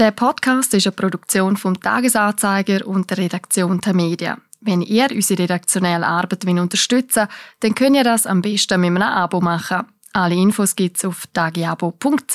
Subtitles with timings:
[0.00, 4.38] Der Podcast ist eine Produktion vom Tagesanzeiger und der Redaktion der Medien.
[4.62, 7.30] Wenn ihr unsere redaktionelle Arbeit unterstützen wollt,
[7.60, 9.86] dann könnt ihr das am besten mit einem Abo machen.
[10.14, 12.34] Alle Infos gibt es auf tagiabo.ch.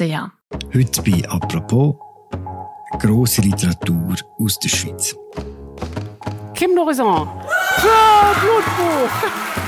[0.76, 1.96] Heute bei «Apropos»
[3.00, 5.16] grosse Literatur aus der Schweiz.
[6.54, 7.28] Kim Norizon.
[7.84, 9.65] Ja, Blutbuch.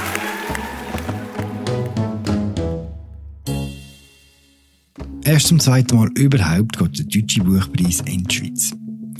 [5.28, 8.74] Erst zum zweiten Mal überhaupt geht der Deutsche Buchpreis in die Schweiz.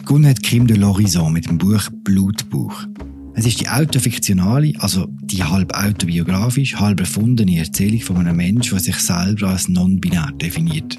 [0.06, 2.88] Gewonnen hat Kim de l'Horizon mit dem Buch Blutbuch.
[3.34, 8.80] Es ist die autofiktionale, also die halb autobiografisch, halb erfundene Erzählung von einem Menschen, der
[8.80, 10.98] sich selber als non-binär definiert.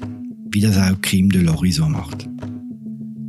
[0.51, 2.29] Wie das auch Kim de l'Horizon macht.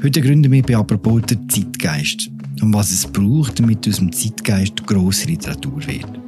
[0.02, 4.86] Heute gründen wir bei apropos den Zeitgeist und was es braucht, damit aus dem Zeitgeist
[4.86, 6.19] grosse Literatur wird.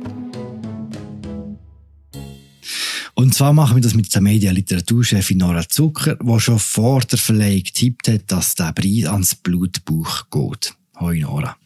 [3.23, 7.63] Und zwar machen wir das mit der Media-Literaturchefin Nora Zucker, die schon vor der Verleihung
[7.63, 10.75] getippt hat, dass der Preis ans Blutbuch geht.
[10.99, 11.57] Hoi Nora.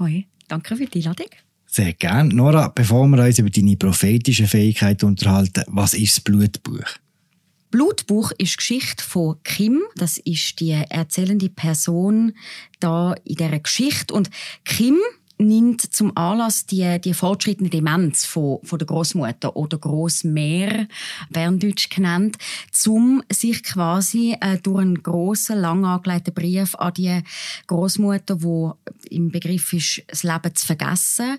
[0.00, 1.28] Hoi, danke für die Einladung.
[1.68, 2.34] Sehr gerne.
[2.34, 6.88] Nora, bevor wir uns über deine prophetische Fähigkeit unterhalten, was ist das Blutbuch?
[7.70, 9.80] Blutbuch ist die Geschichte von Kim.
[9.94, 12.32] Das ist die erzählende Person
[12.80, 14.14] da in dieser Geschichte.
[14.14, 14.30] Und
[14.64, 14.96] Kim
[15.38, 20.88] nimmt zum Anlass die, die fortschrittende Demenz von, von der Großmutter oder Großmehr,
[21.30, 22.36] Berndeutsch genannt,
[22.72, 27.22] zum sich quasi äh, durch einen grossen, lang angelegten Brief an die
[27.66, 28.74] Großmutter, wo
[29.10, 31.38] im Begriff ist, das Leben zu vergessen,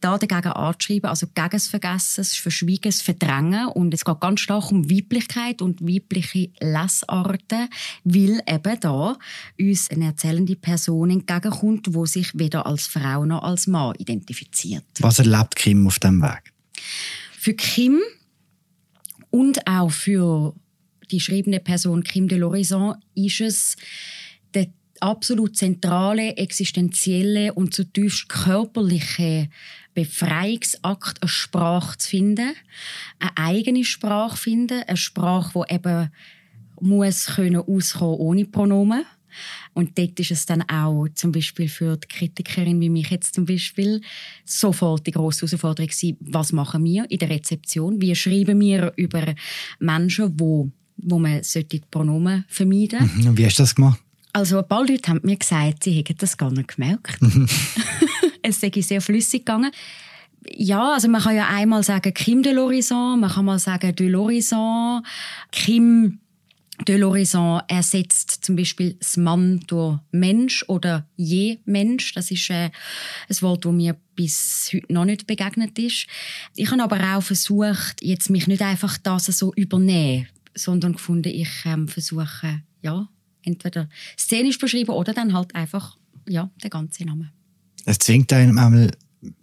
[0.00, 3.68] da dagegen anzuschreiben, also gegen das Vergessen, das Verschwiegen, das Verdrängen.
[3.68, 7.68] Und es geht ganz stark um Weiblichkeit und weibliche Lesarten,
[8.04, 9.16] weil eben da
[9.58, 14.84] uns eine erzählende Person entgegenkommt, wo sich weder als Frau noch als Mann identifiziert.
[15.00, 16.52] Was erlebt Kim auf dem Weg?
[17.38, 18.00] Für Kim
[19.30, 20.54] und auch für
[21.10, 23.76] die schreibende Person Kim de l'Horizon ist es
[24.54, 24.68] der
[25.00, 29.48] absolut zentrale, existenzielle und zutiefst körperliche
[29.94, 32.52] Befreiungsakt, eine Sprache zu finden,
[33.18, 36.10] eine eigene Sprache zu finden, eine Sprache, die eben
[36.80, 39.04] muss können auskommen ohne Pronomen.
[39.74, 43.46] Und dort ist es dann auch zum Beispiel für die Kritikerin wie mich jetzt zum
[43.46, 44.00] Beispiel
[44.44, 48.00] sofort die grosse Herausforderung gewesen, was machen wir in der Rezeption?
[48.00, 49.34] Wie schreiben wir über
[49.78, 53.28] Menschen, wo, wo man die Pronomen vermeiden sollte?
[53.28, 53.38] Mhm.
[53.38, 54.00] Wie hast du das gemacht?
[54.32, 57.18] Also ein paar Leute haben mir gesagt, sie hätten das gar nicht gemerkt.
[58.50, 59.70] es sei sehr flüssig gegangen.
[60.48, 64.08] Ja, also man kann ja einmal sagen Kim de l'Horizon, man kann mal sagen de
[64.08, 65.02] l'Horizon.
[65.50, 66.20] Kim
[66.86, 72.14] de l'Horizon ersetzt zum Beispiel das Mann durch Mensch oder je Mensch.
[72.14, 72.70] Das ist äh,
[73.28, 76.06] ein Wort, das mir bis heute noch nicht begegnet ist.
[76.56, 81.50] Ich habe aber auch versucht, jetzt mich nicht einfach das so übernehmen, sondern gefunden, ich
[81.64, 83.08] ähm, versuche, ja,
[83.42, 85.96] entweder szenisch beschreiben oder dann halt einfach,
[86.28, 87.32] ja, der ganze Name.
[87.86, 88.90] Es zwingt einem einmal,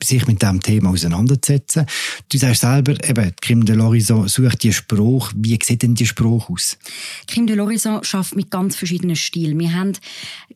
[0.02, 1.86] sich mit diesem Thema auseinanderzusetzen.
[2.30, 5.32] Du sagst selber, eben, Kim de l'Horizon sucht die Spruch.
[5.36, 6.78] Wie sieht denn die Spruch aus?
[7.28, 9.60] Kim de l'Horizon schafft mit ganz verschiedenen Stilen.
[9.60, 9.94] Wir haben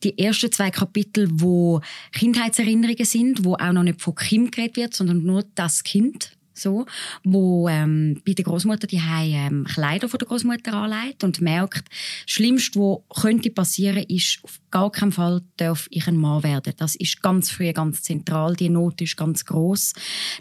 [0.02, 1.80] die ersten zwei Kapitel, wo
[2.12, 6.86] Kindheitserinnerungen sind, wo auch noch nicht von Kim geredet wird, sondern nur das Kind so,
[7.24, 12.34] wo ähm, bei der Großmutter die ähm, Kleider von der Großmutter anlegt und merkt, das
[12.34, 16.72] Schlimmste, was könnte passieren, ist auf gar keinen Fall darf ich ein Mann werden.
[16.78, 18.56] Das ist ganz früh ganz zentral.
[18.56, 19.92] Die Not ist ganz groß,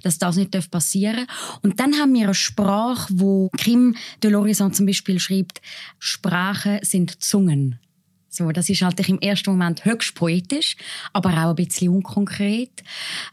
[0.04, 4.72] dass das nicht passieren darf Und dann haben wir eine Sprache, wo Kim de l'Horizon
[4.72, 5.62] zum Beispiel schreibt:
[6.00, 7.81] Sprachen sind Zungen.
[8.34, 10.78] So, das ist halt im ersten Moment höchst poetisch,
[11.12, 12.72] aber auch ein bisschen unkonkret.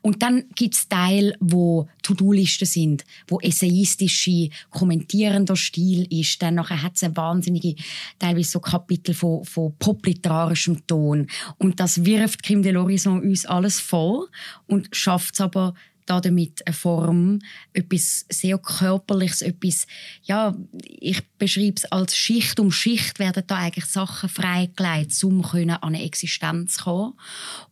[0.03, 6.43] Und dann gibt's Teile, wo To-Do-Listen sind, wo essayistische, kommentierender Stil ist.
[6.43, 7.77] Dann nachher hat's eine wahnsinnige,
[8.19, 11.29] teilweise so Kapitel von, von popliterarischem Ton.
[11.59, 14.27] Und das wirft Kim de l'Horizon uns alles vor
[14.67, 15.75] und schafft's aber
[16.09, 17.41] damit eine Form,
[17.73, 19.87] etwas sehr Körperliches, etwas,
[20.23, 25.79] ja, ich beschreibe es als Schicht um Schicht werden da eigentlich Sachen freigelegt, um an
[25.83, 27.13] eine Existenz zu kommen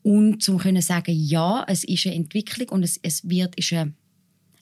[0.03, 3.95] und zum können sagen, ja, es ist eine Entwicklung und es, es wird, ist eine,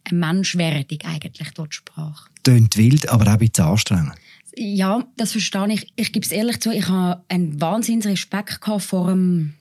[0.05, 2.31] eine Menschwerdung eigentlich dort Sprache.
[2.43, 4.15] Tönt wild, aber auch ein bisschen anstrengend.
[4.57, 5.93] Ja, das verstehe ich.
[5.97, 9.55] Ich gebe es ehrlich zu, ich habe einen wahnsinnigen Respekt vor dem,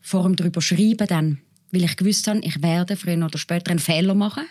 [0.00, 1.38] vor dem darüber schreiben dann
[1.70, 4.44] weil ich gewusst habe, ich werde früher oder später einen Fehler machen.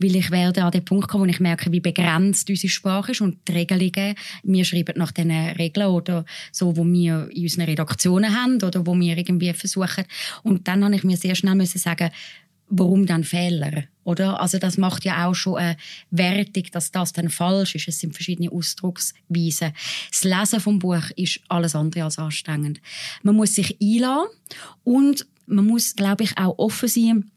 [0.00, 3.20] Weil ich werde an den Punkt kommen, wo ich merke, wie begrenzt unsere Sprache ist
[3.20, 4.14] und die Regelungen,
[4.44, 8.94] wir schreiben nach diesen Regeln oder so, wo wir in unseren Redaktionen haben oder wo
[8.94, 10.04] wir irgendwie versuchen.
[10.44, 12.10] Und dann habe ich mir sehr schnell müssen sagen,
[12.68, 13.84] warum dann Fehler?
[14.04, 14.40] Oder?
[14.40, 15.76] Also das macht ja auch schon eine
[16.10, 17.88] Wertung, dass das dann falsch ist.
[17.88, 19.72] Es sind verschiedene Ausdrucksweisen.
[20.10, 22.80] Das Lesen vom Buch ist alles andere als anstrengend.
[23.22, 24.28] Man muss sich einladen
[24.84, 27.30] und man muss, glaube ich, auch offen sein.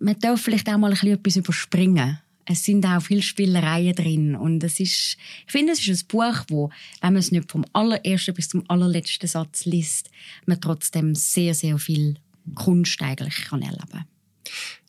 [0.00, 2.18] Man darf vielleicht auch mal ein bisschen etwas überspringen.
[2.44, 5.16] Es sind auch viele Spielereien drin und es ist,
[5.46, 8.68] ich finde, es ist ein Buch, wo, wenn man es nicht vom allerersten bis zum
[8.68, 10.10] allerletzten Satz liest,
[10.46, 12.16] man trotzdem sehr, sehr viel
[12.56, 14.04] Kunst eigentlich kann erleben.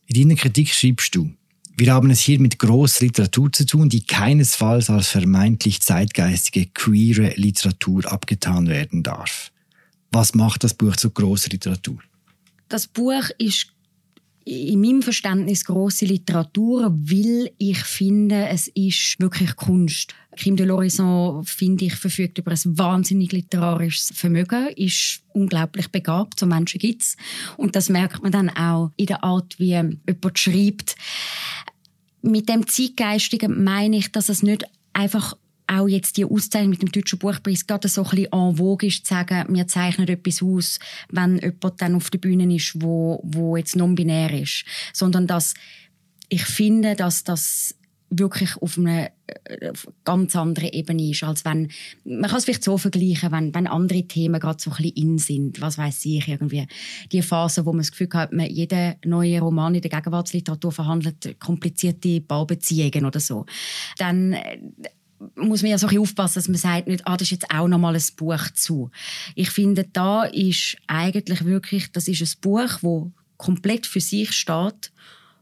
[0.08, 1.32] In deiner Kritik schreibst du,
[1.78, 7.34] wir haben es hier mit grosser Literatur zu tun, die keinesfalls als vermeintlich zeitgeistige queere
[7.36, 9.52] Literatur abgetan werden darf.
[10.12, 12.00] Was macht das Buch zu grosser Literatur?
[12.74, 13.68] Das Buch ist
[14.46, 20.16] in meinem Verständnis große Literatur, weil ich finde, es ist wirklich Kunst.
[20.38, 26.48] Kim de l'Horizon, finde ich, verfügt über ein wahnsinnig literarisches Vermögen, ist unglaublich begabt, so
[26.48, 27.16] Menschen gibt's.
[27.58, 30.96] Und das merkt man dann auch in der Art, wie jemand schreibt.
[32.24, 35.38] Mit dem Zeitgeistigen meine ich, dass es nicht einfach
[35.68, 39.06] auch jetzt die Auszeichnung mit dem Deutschen Buchpreis gerade so ein bisschen en vogue ist,
[39.06, 40.80] zu sagen, wir zeichnen etwas aus,
[41.10, 44.66] wenn jemand dann auf der Bühne ist, wo, wo jetzt non-binär ist.
[44.94, 45.54] Sondern dass
[46.30, 47.76] ich finde, dass das
[48.20, 49.74] wirklich auf einer äh,
[50.04, 51.72] ganz anderen Ebene ist, als wenn,
[52.04, 55.18] man kann es vielleicht so vergleichen, wenn, wenn andere Themen gerade so ein bisschen in
[55.18, 56.68] sind, was weiß ich, irgendwie
[57.12, 61.40] die Phase, wo man das Gefühl hat, man jeder neue Roman in der Gegenwartsliteratur verhandelt
[61.40, 63.46] komplizierte Baubeziehungen oder so.
[63.98, 64.60] Dann äh,
[65.36, 67.68] muss man ja so ein aufpassen, dass man sagt nicht, ah, das ist jetzt auch
[67.68, 68.92] noch mal ein Buch zu.
[69.36, 74.92] Ich finde, da ist eigentlich wirklich, das ist ein Buch, wo komplett für sich steht,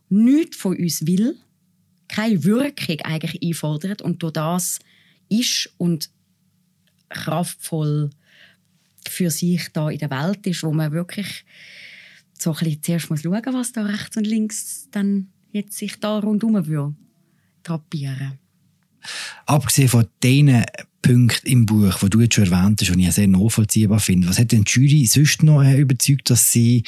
[0.10, 1.38] nichts von uns will,
[2.08, 4.80] keine Wirkung eigentlich einfordert und durch das
[5.30, 6.10] ist und
[7.10, 8.10] kraftvoll
[9.08, 11.46] für sich da in der Welt ist, wo man wirklich
[12.38, 16.20] so ein bisschen zuerst muss schauen, was da rechts und links dann jetzt sich da
[16.20, 16.96] rundherum will.
[19.46, 20.64] Abgesehen von den
[21.02, 24.40] Punkten im Buch, die du jetzt schon erwähnt hast und ich sehr nachvollziehbar finde, was
[24.40, 26.84] hat denn die Jury sonst noch äh, überzeugt, dass sie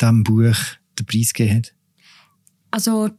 [0.00, 0.56] diesem Buch
[0.98, 1.74] den Preis gegeben hat?
[2.70, 3.10] Also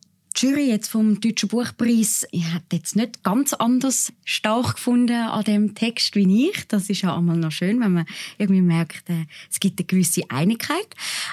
[0.42, 6.16] Jury jetzt vom Deutschen Buchpreis hat jetzt nicht ganz anders stark gefunden an dem Text
[6.16, 6.66] wie ich.
[6.70, 8.06] Das ist ja einmal noch schön, wenn man
[8.38, 10.88] irgendwie merkt, äh, es gibt eine gewisse Einigkeit.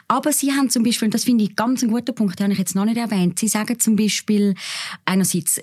[0.09, 2.59] Aber sie haben zum Beispiel, das finde ich ganz ein guter Punkt, den habe ich
[2.59, 4.57] jetzt noch nicht erwähnt, sie sagen zum Beispiel
[5.05, 5.61] einerseits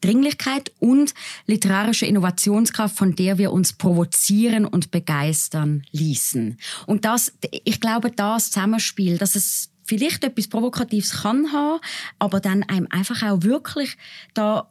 [0.00, 1.12] Dringlichkeit und
[1.46, 6.56] literarische Innovationskraft, von der wir uns provozieren und begeistern ließen.
[6.86, 11.80] Und das, ich glaube, das Zusammenspiel, dass es vielleicht etwas Provokatives kann haben,
[12.18, 13.96] aber dann einem einfach auch wirklich,
[14.34, 14.68] da,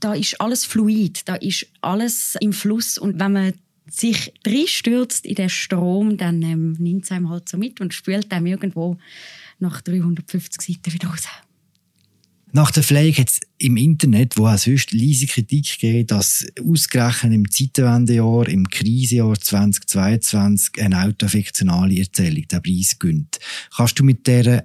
[0.00, 3.52] da ist alles fluid, da ist alles im Fluss und wenn man
[3.88, 4.34] sich
[4.66, 8.46] stürzt in den Strom, dann ähm, nimmt es einem halt so mit und spült einem
[8.46, 8.98] irgendwo
[9.60, 11.28] nach 350 Seiten wieder raus.
[12.52, 17.34] Nach der Pflege hat es im Internet, wo auch sonst leise Kritik gegeben, dass ausgerechnet
[17.34, 23.38] im Zeitenwendejahr, im Krisenjahr 2022, eine autofiktionale Erzählung den Preis gönnt.
[23.76, 24.64] Kannst du mit dieser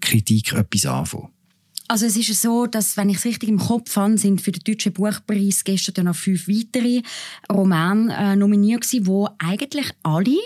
[0.00, 1.28] Kritik etwas anfangen?
[1.88, 4.62] Also es ist so, dass, wenn ich es richtig im Kopf habe, sind für den
[4.64, 7.02] Deutschen Buchpreis gestern noch fünf weitere
[7.52, 10.38] Romane äh, nominiert gewesen, wo eigentlich alle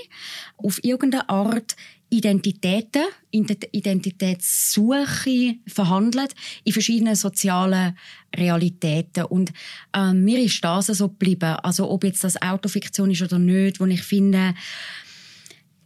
[0.56, 1.76] auf irgendeine Art
[2.08, 7.98] Identitäten, Identitätssuche verhandelt in verschiedenen sozialen
[8.34, 9.24] Realitäten.
[9.24, 9.52] Und
[9.92, 11.56] äh, mir ist das so geblieben.
[11.62, 14.54] Also ob jetzt das Autofiktion ist oder nicht, wo ich finde,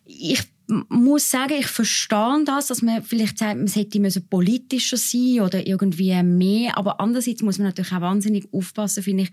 [0.05, 0.43] ich
[0.88, 6.23] muss sagen, ich verstehe das, dass man vielleicht sagt, man hätte politischer sein oder irgendwie
[6.23, 6.78] mehr.
[6.78, 9.30] Aber andererseits muss man natürlich auch wahnsinnig aufpassen, finde ich,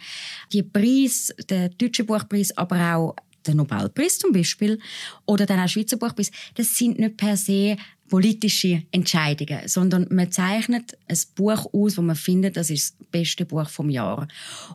[0.52, 3.16] die Preis, der deutsche Buchpreis, aber auch
[3.48, 4.80] der Nobelpreis zum Beispiel
[5.26, 7.78] oder dann auch Schweizer Buchpreis, das sind nicht per se
[8.08, 13.46] politische Entscheidungen, sondern man zeichnet ein Buch aus, wo man findet, das ist das beste
[13.46, 14.28] Buch vom Jahr.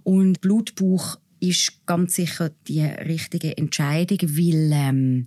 [0.02, 5.24] Und Blutbuch ist ganz sicher die richtige Entscheidung, weil ähm,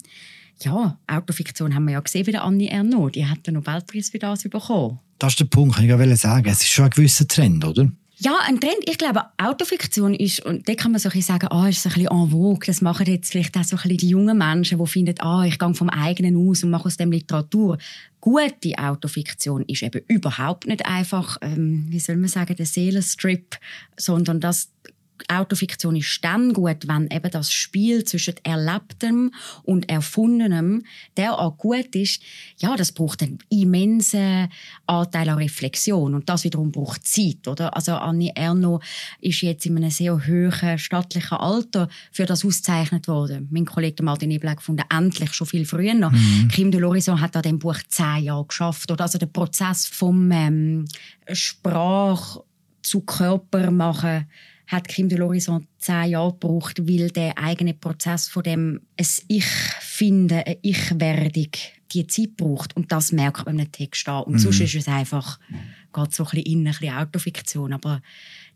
[0.61, 4.19] ja, Autofiktion haben wir ja gesehen bei der Annie Ernaux, die hat den Nobelpreis für
[4.19, 4.99] das bekommen.
[5.19, 6.47] Das ist der Punkt, kann ich sagen.
[6.47, 7.91] Es ist schon ein gewisser Trend, oder?
[8.17, 8.77] Ja, ein Trend.
[8.85, 11.91] Ich glaube, Autofiktion ist, und da kann man so ein bisschen sagen, ah, ist ein
[11.93, 12.65] bisschen en vogue.
[12.65, 15.59] Das machen jetzt vielleicht auch so ein bisschen die jungen Menschen, die finden, ah, ich
[15.59, 17.77] gehe vom eigenen aus und mache aus dem Literatur.
[18.21, 23.57] Gute Autofiktion ist eben überhaupt nicht einfach, ähm, wie soll man sagen, der Seelenstrip,
[23.97, 24.69] sondern das
[25.27, 29.31] Autofiktion ist dann gut, wenn eben das Spiel zwischen Erlebtem
[29.63, 30.83] und Erfundenem
[31.17, 32.21] derart gut ist,
[32.57, 34.49] ja, das braucht einen immensen
[34.85, 37.75] Anteil an Reflexion und das wiederum braucht Zeit, oder?
[37.75, 38.81] Also Annie Erno
[39.21, 43.47] ist jetzt in einem sehr hohen stattlichen Alter für das ausgezeichnet worden.
[43.51, 46.11] Mein Kollege Martin Ebel hat gefunden, endlich, schon viel früher noch.
[46.11, 46.49] Mhm.
[46.49, 49.03] Kim de Lorison hat an dem Buch zehn Jahre geschafft, oder?
[49.03, 50.85] Also der Prozess vom ähm,
[51.31, 52.37] Sprach
[52.81, 54.27] zu Körper machen
[54.67, 59.45] hat Kim de l'Horizon zehn Jahre gebraucht, weil der eigene Prozess von dem es Ich
[59.45, 61.51] finden, eine Ich-Werdung,
[61.91, 62.75] die Zeit braucht.
[62.75, 64.23] Und das merkt man im Text an.
[64.23, 64.39] Und mhm.
[64.39, 65.39] sonst ist es einfach,
[65.93, 67.73] geht so ein bisschen in, ein bisschen Autofiktion.
[67.73, 68.01] Aber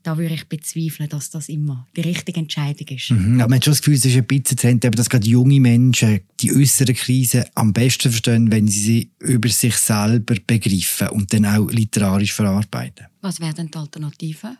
[0.03, 3.11] da würde ich bezweifeln, dass das immer die richtige Entscheidung ist.
[3.11, 3.41] Mhm.
[3.41, 6.21] Aber man hat schon das Gefühl, es ist ein bisschen Trend, dass gerade junge Menschen
[6.39, 11.45] die äußeren Krisen am besten verstehen, wenn sie sie über sich selber begreifen und dann
[11.45, 13.07] auch literarisch verarbeiten.
[13.21, 14.57] Was wären denn die Alternativen?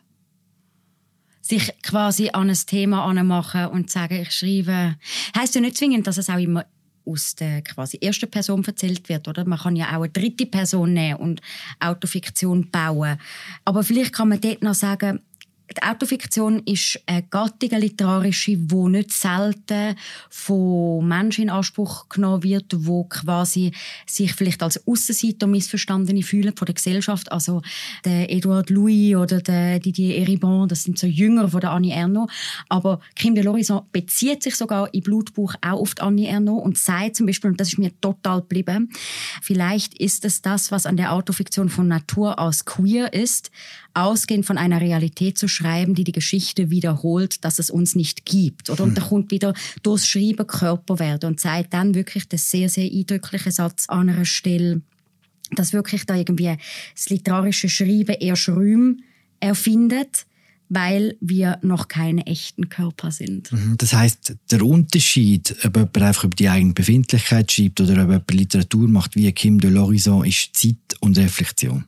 [1.50, 4.96] Sich quasi an ein Thema anmachen und sagen, ich schreibe.
[5.36, 6.64] Heißt ja nicht zwingend, dass es auch immer
[7.04, 9.44] aus der quasi ersten Person erzählt wird, oder?
[9.44, 11.40] Man kann ja auch eine dritte Person nehmen und
[11.80, 13.18] Autofiktion bauen.
[13.64, 15.20] Aber vielleicht kann man dort noch sagen,
[15.76, 19.96] die Autofiktion ist eine Gattung, eine literarische, die nicht selten
[20.28, 23.72] von Menschen in Anspruch genommen wird, die quasi
[24.06, 27.30] sich vielleicht als Aussenseiter Missverstandene fühlen von der Gesellschaft.
[27.30, 27.62] Also
[28.04, 32.32] der Edouard Louis oder der Didier Eribon, das sind so Jünger von der Annie Ernaux.
[32.68, 36.78] Aber Kim de l'Horizon bezieht sich sogar im Blutbuch auch auf die Annie Ernaux und
[36.78, 38.90] sagt zum Beispiel, und das ist mir total geblieben,
[39.40, 43.50] vielleicht ist es das, was an der Autofiktion von Natur aus queer ist,
[43.94, 48.70] ausgehend von einer Realität zu schreiben, die die Geschichte wiederholt, dass es uns nicht gibt.
[48.70, 48.84] Oder?
[48.84, 49.08] Und da hm.
[49.08, 53.88] kommt wieder durchs Schreiben Körper werden und zeigt dann wirklich den sehr, sehr eindrücklichen Satz
[53.88, 54.82] an einer Stelle,
[55.52, 56.56] dass wirklich da irgendwie
[56.94, 58.96] das literarische Schreiben erst Räume
[59.40, 60.26] erfindet,
[60.68, 63.50] weil wir noch keine echten Körper sind.
[63.50, 63.74] Mhm.
[63.76, 68.30] Das heißt, der Unterschied, ob jemand einfach über die eigene Befindlichkeit schreibt oder ob jemand
[68.30, 71.84] Literatur macht, wie Kim de l'Horizon, ist Zeit und Reflexion.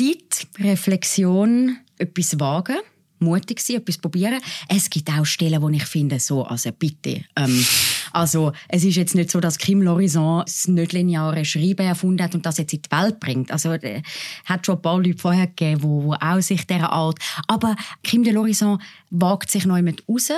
[0.00, 2.78] Zeit, Reflexion, etwas wagen,
[3.18, 4.40] mutig sein, etwas probieren.
[4.68, 7.24] Es gibt auch Stellen, wo ich finde, so, also bitte.
[7.36, 7.66] Ähm,
[8.12, 12.34] also es ist jetzt nicht so, dass Kim Lorison das nicht lineare Schreiben erfunden hat
[12.34, 13.50] und das jetzt in die Welt bringt.
[13.50, 14.02] Also äh,
[14.44, 17.18] hat schon ein paar Leute vorher gegeben, wo, wo auch sich dieser Art.
[17.46, 20.30] Aber Kim de Lorison wagt sich neu mit raus,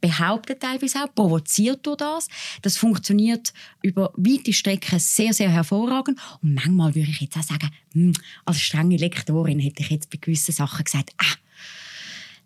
[0.00, 2.28] behauptet teilweise auch, provoziert durch das.
[2.62, 6.18] Das funktioniert über weite Strecken sehr, sehr hervorragend.
[6.42, 8.12] Und manchmal würde ich jetzt auch sagen, hm,
[8.44, 11.36] als strenge Lektorin hätte ich jetzt bei gewissen Sachen gesagt, ah,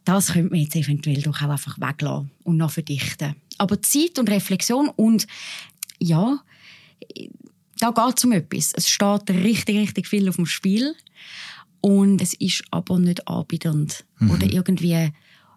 [0.04, 3.34] das könnte man jetzt eventuell doch auch einfach weglassen und noch verdichten.
[3.58, 5.26] Aber Zeit und Reflexion und
[5.98, 6.38] ja,
[7.78, 8.72] da geht es um etwas.
[8.74, 10.94] Es steht richtig, richtig viel auf dem Spiel
[11.80, 14.30] und es ist aber nicht anbietend mhm.
[14.30, 15.12] oder irgendwie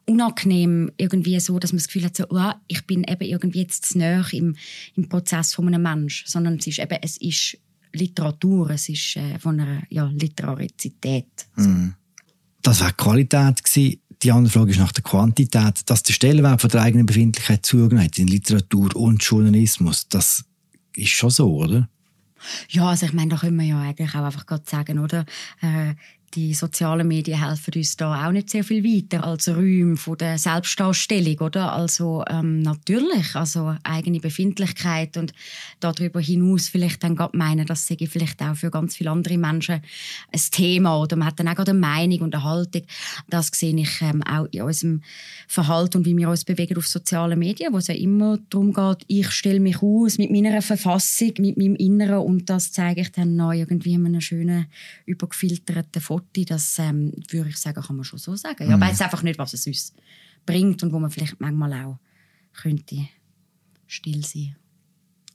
[0.06, 3.86] unangenehm, irgendwie so, dass man das Gefühl hat, so, oh, ich bin eben irgendwie jetzt
[3.86, 4.56] zu nahe im,
[4.96, 7.58] im Prozess von einem Menschen, sondern es ist eben, es ist
[7.92, 11.28] Literatur, es ist äh, von einer ja, Literarizität.
[11.56, 11.68] So.
[11.68, 11.94] Mhm.
[12.62, 14.02] Das war Qualität gewesen.
[14.24, 15.82] Die andere Frage ist nach der Quantität.
[15.90, 20.44] Dass der Stellenwert von der eigenen Befindlichkeit zugenommen hat in Literatur und Journalismus, das
[20.96, 21.88] ist schon so, oder?
[22.70, 25.26] Ja, also ich meine, da können wir ja eigentlich auch einfach gerade sagen, oder?
[25.62, 25.96] Äh,
[26.34, 30.38] die sozialen Medien helfen uns da auch nicht sehr viel weiter als Räume von der
[30.38, 31.72] Selbstdarstellung, oder?
[31.72, 35.34] Also ähm, natürlich, also eigene Befindlichkeit und
[35.80, 39.82] darüber hinaus vielleicht dann gerade meinen, das sei vielleicht auch für ganz viele andere Menschen
[40.32, 42.84] ein Thema oder man hat dann auch gerade eine Meinung und eine Haltung.
[43.30, 45.02] Das sehe ich ähm, auch in unserem
[45.48, 49.06] Verhalten und wie wir uns bewegen auf sozialen Medien, wo es ja immer darum geht,
[49.08, 53.38] ich stelle mich aus mit meiner Verfassung, mit meinem Inneren und das zeige ich dann
[53.38, 54.68] neu irgendwie in einem schönen,
[55.06, 58.66] übergefilterten Foto Foto, das ähm, würde ich sagen, kann man schon so sagen.
[58.66, 58.72] Mhm.
[58.72, 59.94] Ja, weiß einfach nicht, was es uns
[60.46, 62.00] bringt und wo man vielleicht manchmal auch
[62.54, 63.08] könnte
[63.86, 64.56] still sein.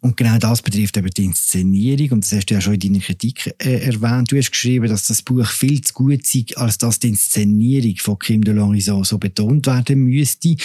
[0.01, 2.11] Und genau das betrifft eben die Inszenierung.
[2.13, 4.33] Und das hast du ja schon in deiner Kritik äh, erwähnt.
[4.33, 8.19] Du hast geschrieben, dass das Buch viel zu gut sei, als dass die Inszenierung von
[8.19, 10.57] Kim de Lorison so betont werden müsste.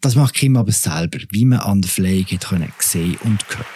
[0.00, 3.66] Das macht Kim aber selber, wie man an der Pflege hat können sehen und hören.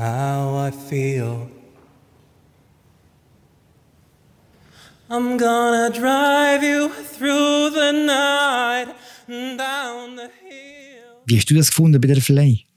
[0.00, 1.50] How I feel.
[5.10, 8.88] I'm gonna drive you through the night
[9.58, 11.20] down the hill.
[11.26, 12.69] Wie hast du das gefunden bei der Verleih?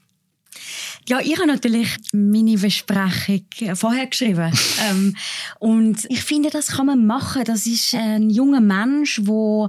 [1.06, 3.44] Ja, ich habe natürlich meine Besprechung
[3.74, 4.50] vorher geschrieben.
[4.88, 5.14] ähm,
[5.58, 7.44] und ich finde, das kann man machen.
[7.44, 9.68] Das ist ein junger Mensch, wo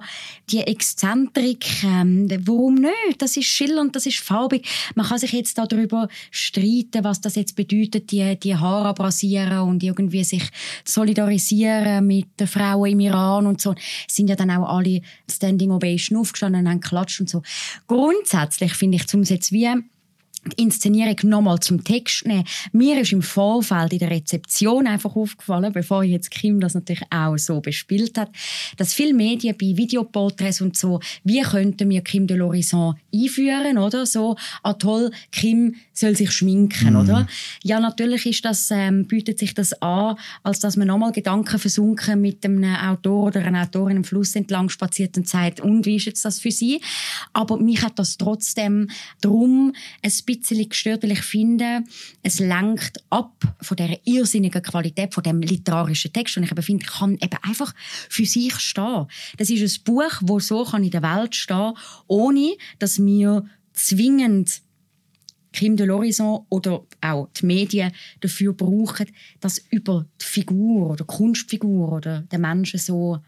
[0.50, 3.22] die Exzentrik, ähm, warum nicht?
[3.22, 4.66] Das ist schillernd, das ist farbig.
[4.96, 9.84] Man kann sich jetzt darüber streiten, was das jetzt bedeutet, die, die Haare abrasieren und
[9.84, 10.44] irgendwie sich
[10.86, 13.76] solidarisieren mit den Frauen im Iran und so.
[14.08, 17.42] Es sind ja dann auch alle Standing Ovation aufgestanden und haben geklatscht und so.
[17.88, 19.68] Grundsätzlich finde ich, zum jetzt wie
[20.46, 22.46] die Inszenierung nochmal zum Text nehmen.
[22.72, 27.38] Mir ist im Vorfeld in der Rezeption einfach aufgefallen, bevor jetzt Kim das natürlich auch
[27.38, 28.30] so bespielt hat,
[28.78, 34.06] dass viele Medien bei Videoporträts und so, wie könnten wir Kim de l'Horizon einführen, oder?
[34.06, 36.98] So, ah toll, Kim soll sich schminken, mm.
[36.98, 37.28] oder?
[37.64, 42.22] Ja, natürlich ist das, ähm, bietet sich das an, als dass man nochmal Gedanken versunken
[42.22, 46.06] mit einem Autor oder einer Autorin im Fluss entlang spaziert und sagt, und wie ist
[46.06, 46.82] jetzt das für sie?
[47.34, 48.90] Aber mich hat das trotzdem
[49.22, 51.84] drum ein bisschen bisschen gestört, weil ich finde,
[52.24, 56.86] es lenkt ab von der irrsinnigen Qualität von dem literarischen Text und ich eben finde,
[56.86, 57.74] kann eben einfach
[58.10, 59.08] für sich stehen.
[59.38, 61.74] Das ist ein Buch, wo so kann in der Welt stehen,
[62.08, 64.62] ohne dass wir zwingend
[65.56, 69.08] Kim de l'Horizon oder auch die Medien dafür brauchen,
[69.40, 73.20] dass über die Figur oder die Kunstfigur oder den Menschen so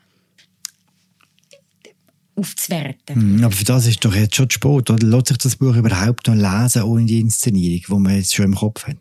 [2.38, 3.38] aufzuwerten.
[3.38, 4.89] Mhm, aber für das ist doch jetzt schon spät.
[4.89, 8.46] Oder lässt sich das Buch überhaupt noch lesen, ohne die Inszenierung, die man jetzt schon
[8.46, 8.98] im Kopf hat?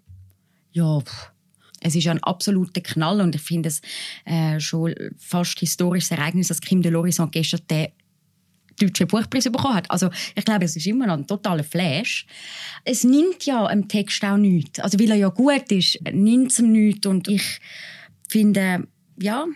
[0.73, 1.03] Ja,
[1.81, 3.81] es ist ein absoluter Knall und ich finde es
[4.25, 7.89] äh, schon fast historisches Ereignis, dass Kim de l'Horizon gestern den
[8.79, 9.91] deutschen Buchpreis bekommen hat.
[9.91, 12.27] Also ich glaube, es ist immer noch ein totaler Flash.
[12.85, 14.81] Es nimmt ja im Text auch nichts.
[14.81, 17.61] Also weil er ja gut ist, nimmt es ihm nichts und ich
[18.29, 18.87] finde,
[19.19, 19.47] ja,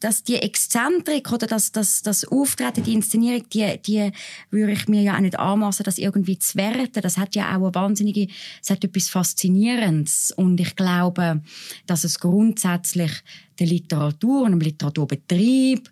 [0.00, 4.10] dass die Exzentrik oder das, das, das Auftreten, die Inszenierung, die, die
[4.50, 7.00] würde ich mir ja auch nicht anmassen, das irgendwie zu werten.
[7.00, 8.28] Das hat ja auch eine wahnsinnige,
[8.62, 10.32] es hat etwas Faszinierendes.
[10.32, 11.42] Und ich glaube,
[11.86, 13.12] dass es grundsätzlich
[13.58, 15.90] der Literatur und dem Literaturbetrieb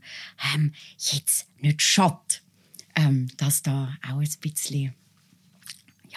[0.54, 2.42] ähm, jetzt nicht schadet,
[2.94, 4.94] ähm, dass da auch ein bisschen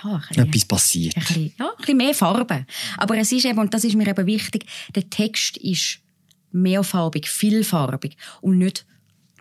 [0.04, 1.18] ja, ein bisschen, etwas passiert.
[1.18, 2.66] Ein bisschen, ja, ein bisschen mehr Farbe.
[2.98, 6.00] Aber es ist eben, und das ist mir eben wichtig, der Text ist
[6.52, 8.86] mehrfarbig, vielfarbig und nicht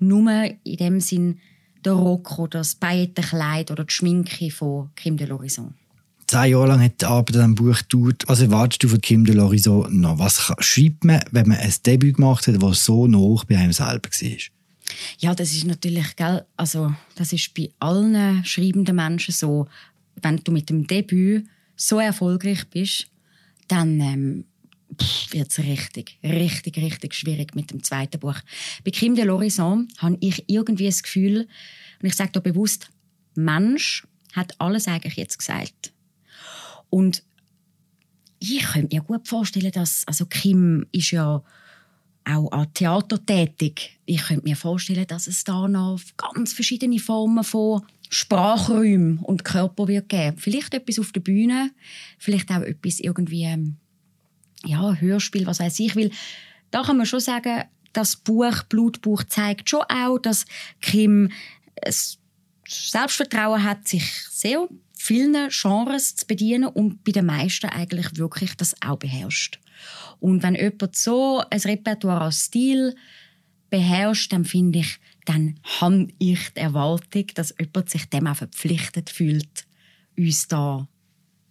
[0.00, 0.30] nur
[0.64, 1.38] in dem Sinn
[1.84, 5.72] der Rock oder das Pailletenkleid oder die Schminke von Kim de l'Horizon.
[6.26, 8.24] Zehn Jahre lang hat die Arbeit an diesem Buch gedauert.
[8.26, 10.18] Was erwartest du von Kim de l'Horizon noch?
[10.18, 14.10] Was schreibt man, wenn man ein Debüt gemacht hat, das so nah bei einem selber
[14.10, 14.38] war?
[15.18, 19.66] Ja, das ist natürlich, gell, also das ist bei allen schreibenden Menschen so,
[20.20, 21.46] wenn du mit dem Debüt
[21.76, 23.06] so erfolgreich bist,
[23.68, 24.44] dann ähm,
[25.30, 28.36] wird es richtig, richtig, richtig schwierig mit dem zweiten Buch.
[28.84, 31.48] Bei Kim de l'Horizon habe ich irgendwie das Gefühl,
[32.00, 32.88] und ich sage da bewusst,
[33.34, 35.92] Mensch hat alles eigentlich jetzt gesagt.
[36.90, 37.22] Und
[38.38, 41.42] ich könnte mir gut vorstellen, dass, also Kim ist ja
[42.24, 43.98] auch an Theater tätig.
[44.04, 49.88] Ich könnte mir vorstellen, dass es da noch ganz verschiedene Formen von Sprachräumen und Körper
[49.88, 50.38] wird geben.
[50.38, 51.72] Vielleicht etwas auf der Bühne,
[52.18, 53.76] vielleicht auch etwas irgendwie ähm,
[54.64, 56.10] ja, Hörspiel, was weiß ich will.
[56.70, 60.44] Da kann man schon sagen, das Buch Blutbuch zeigt schon auch, dass
[60.80, 61.30] Kim
[62.66, 68.74] Selbstvertrauen hat, sich sehr vielen Genres zu bedienen und bei den meisten eigentlich wirklich das
[68.82, 69.58] auch beherrscht.
[70.20, 72.94] Und wenn jemand so ein Repertoire als Stil
[73.70, 79.10] beherrscht, dann finde ich, dann habe ich die Erwartung, dass jemand sich dem auch verpflichtet
[79.10, 79.66] fühlt,
[80.16, 80.88] uns da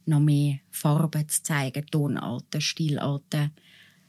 [0.08, 3.52] noch mehr Farben zu zeigen, Tonarten, Stilarten,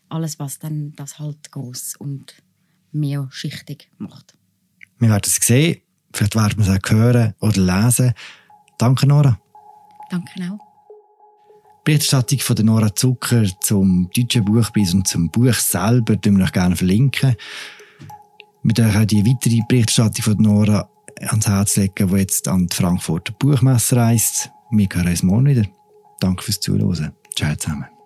[0.08, 2.34] alles, was dann das halt groß und
[2.92, 4.34] mehrschichtig macht.
[4.98, 5.82] Wir werden es sehen,
[6.12, 8.14] vielleicht werden wir es auch hören oder lesen.
[8.78, 9.38] Danke, Nora.
[10.11, 10.68] Danke auch.
[11.84, 16.52] Berichterstattung von der Nora Zucker zum deutschen Buchpreis und zum Buch selber verlinken wir euch
[16.52, 17.34] gerne verlinken.
[18.62, 22.76] Wir euch auch die weitere Berichterstattung von Nora ans Herz legen, die jetzt an die
[22.76, 24.50] Frankfurter Buchmesse reist.
[24.70, 25.77] Wir hören uns morgen wieder.
[26.20, 27.12] Danke fürs Zuhören.
[27.35, 27.97] Ciao zusammen.